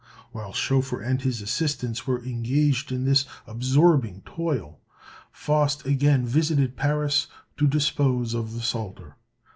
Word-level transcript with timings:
While 0.31 0.51
Schoeffer 0.51 0.99
and 0.99 1.21
his 1.21 1.43
assistants 1.43 2.07
were 2.07 2.23
engaged 2.25 2.91
in 2.91 3.05
this 3.05 3.27
absorbing 3.45 4.23
toil, 4.25 4.79
Faust 5.31 5.85
again 5.85 6.25
visited 6.25 6.75
Paris 6.75 7.27
to 7.57 7.67
dispose 7.67 8.33
of 8.33 8.53
the 8.55 8.61
Psalter. 8.61 9.17